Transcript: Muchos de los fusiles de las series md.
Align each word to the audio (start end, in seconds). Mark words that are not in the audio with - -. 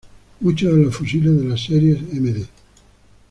Muchos 0.39 0.71
de 0.73 0.81
los 0.81 0.95
fusiles 0.95 1.37
de 1.37 1.43
las 1.47 1.63
series 1.63 2.01
md. 2.01 2.47